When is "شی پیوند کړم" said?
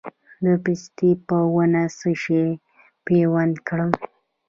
2.21-3.91